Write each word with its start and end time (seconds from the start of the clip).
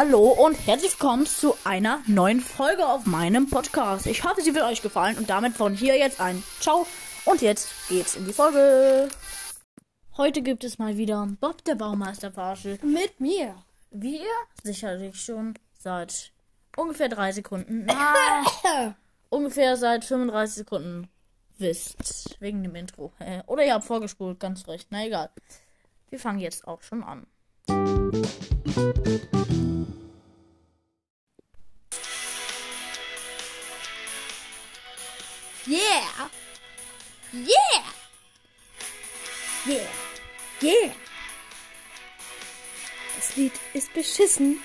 Hallo 0.00 0.28
und 0.28 0.54
herzlich 0.54 0.92
willkommen 0.92 1.26
zu 1.26 1.56
einer 1.64 2.04
neuen 2.06 2.40
Folge 2.40 2.86
auf 2.86 3.04
meinem 3.04 3.50
Podcast. 3.50 4.06
Ich 4.06 4.22
hoffe, 4.22 4.42
sie 4.42 4.54
wird 4.54 4.62
euch 4.64 4.80
gefallen 4.80 5.18
und 5.18 5.28
damit 5.28 5.56
von 5.56 5.74
hier 5.74 5.98
jetzt 5.98 6.20
ein 6.20 6.44
Ciao 6.60 6.86
und 7.24 7.42
jetzt 7.42 7.68
geht's 7.88 8.14
in 8.14 8.24
die 8.24 8.32
Folge. 8.32 9.08
Heute 10.16 10.42
gibt 10.42 10.62
es 10.62 10.78
mal 10.78 10.96
wieder 10.96 11.26
Bob 11.40 11.64
der 11.64 11.74
Baumeister 11.74 12.30
Verarsche. 12.30 12.78
Mit 12.82 13.18
mir. 13.18 13.56
Wie 13.90 14.18
ihr 14.18 14.36
sicherlich 14.62 15.20
schon 15.20 15.54
seit 15.76 16.30
ungefähr 16.76 17.08
drei 17.08 17.32
Sekunden, 17.32 17.84
na, 17.84 18.94
ungefähr 19.30 19.76
seit 19.76 20.04
35 20.04 20.58
Sekunden 20.58 21.08
wisst. 21.56 22.36
Wegen 22.38 22.62
dem 22.62 22.76
Intro. 22.76 23.12
Oder 23.48 23.66
ihr 23.66 23.74
habt 23.74 23.84
vorgespult, 23.84 24.38
ganz 24.38 24.68
recht. 24.68 24.86
Na 24.90 25.04
egal. 25.04 25.30
Wir 26.08 26.20
fangen 26.20 26.38
jetzt 26.38 26.68
auch 26.68 26.82
schon 26.82 27.02
an. 27.02 27.26
Yeah. 35.68 36.30
Yeah. 37.30 37.82
Yeah. 39.66 39.86
Yeah. 40.62 40.92
Das 43.16 43.36
Lied 43.36 43.52
ist 43.74 43.92
beschissen. 43.92 44.60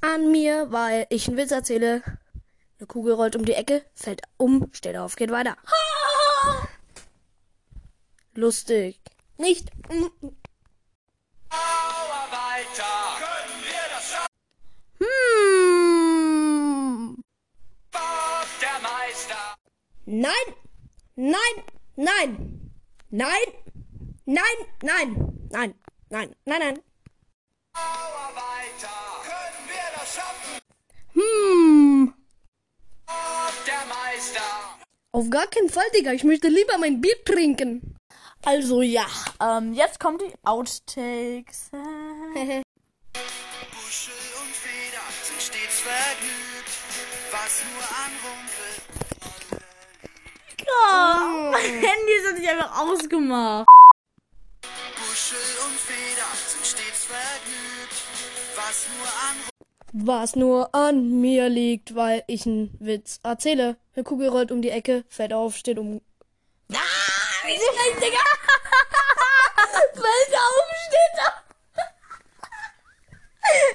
Nur 0.00 0.02
an 0.10 0.30
mir, 0.30 0.72
weil 0.72 1.06
ich 1.10 1.28
einen 1.28 1.36
Witz 1.36 1.50
erzähle. 1.50 2.02
Eine 2.78 2.86
Kugel 2.86 3.12
rollt 3.12 3.36
um 3.36 3.44
die 3.44 3.52
Ecke, 3.52 3.84
fällt 3.94 4.22
um, 4.38 4.70
steht 4.72 4.96
auf, 4.96 5.16
geht 5.16 5.30
weiter. 5.30 5.58
Lustig. 8.34 8.98
Nicht. 9.36 9.68
Der 18.60 18.80
Meister. 18.82 19.54
Nein, 20.06 20.32
nein, 21.98 22.70
nein, 23.10 23.28
nein, 24.24 24.24
nein, 24.24 24.40
nein, 24.82 25.16
nein, 25.50 25.74
nein, 26.10 26.34
nein, 26.44 26.60
nein. 26.60 26.78
Auarbeiter. 27.74 28.88
Können 29.24 29.66
wir 29.66 29.90
das 29.96 30.14
schaffen? 30.14 30.60
Hm. 31.14 32.14
Der 33.66 33.84
Meister. 33.86 34.78
Auf 35.12 35.28
gar 35.30 35.46
keinen 35.48 35.68
Fall, 35.68 35.90
Digga. 35.94 36.12
Ich 36.12 36.22
möchte 36.24 36.48
lieber 36.48 36.78
mein 36.78 37.00
Bier 37.00 37.22
trinken. 37.24 37.96
Also 38.44 38.82
ja, 38.82 39.06
ähm, 39.40 39.72
jetzt 39.74 39.98
kommen 39.98 40.18
die 40.18 40.32
Outtakes. 40.44 41.70
Buschel 41.72 44.14
und 44.40 44.54
Feder 44.54 45.02
sind 45.24 45.42
stets 45.42 45.80
vergnügt, 45.80 46.70
was 47.32 47.64
nur 47.64 47.82
an 47.82 48.12
Rumpel. 48.22 48.97
Mein 51.60 51.72
Handy 51.72 52.12
ist 52.12 52.38
nicht 52.38 52.48
einfach 52.48 52.82
ausgemacht. 52.82 53.66
Buschel 54.94 55.38
und 55.66 55.76
Feder 55.76 56.28
sind 56.46 56.64
stets 56.64 57.06
vergnügt, 57.06 57.96
was 58.54 58.86
nur 58.96 59.06
an 59.08 59.36
Was 59.92 60.36
nur 60.36 60.72
an 60.72 61.20
mir 61.20 61.48
liegt, 61.48 61.96
weil 61.96 62.22
ich 62.28 62.46
einen 62.46 62.76
Witz 62.78 63.18
erzähle. 63.24 63.76
Eine 63.96 64.04
Kugel 64.04 64.28
rollt 64.28 64.52
um 64.52 64.62
die 64.62 64.70
Ecke, 64.70 65.04
fällt 65.08 65.32
auf, 65.32 65.56
steht 65.56 65.80
um. 65.80 66.00
Ah, 66.72 66.76
wie 67.44 67.56
schlecht, 67.56 67.96
Digga. 67.96 68.18
Fällt 69.94 70.34
auf, 70.36 70.68
steht 70.86 71.14
da. 71.16 71.28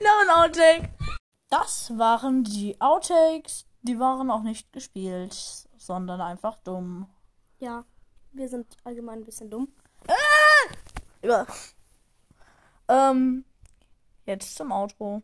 Noch 0.06 0.20
ein 0.22 0.30
Outtake. 0.44 0.88
Das 1.50 1.92
waren 1.98 2.42
die 2.42 2.80
Outtakes. 2.80 3.66
Die 3.82 3.98
waren 4.00 4.30
auch 4.30 4.42
nicht 4.42 4.72
gespielt, 4.72 5.34
sondern 5.76 6.22
einfach 6.22 6.56
dumm. 6.64 7.10
Ja, 7.58 7.84
wir 8.32 8.48
sind 8.48 8.76
allgemein 8.84 9.20
ein 9.20 9.24
bisschen 9.24 9.50
dumm. 9.50 9.68
Ja. 11.22 11.46
Ähm, 12.88 13.44
jetzt 14.26 14.54
zum 14.54 14.70
Outro. 14.70 15.22